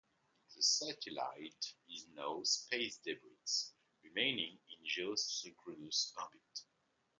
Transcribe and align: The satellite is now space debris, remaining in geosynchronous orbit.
The 0.55 0.63
satellite 0.63 1.75
is 1.87 2.07
now 2.15 2.41
space 2.41 2.97
debris, 2.97 3.69
remaining 4.03 4.57
in 4.67 4.83
geosynchronous 4.83 6.11
orbit. 6.17 6.63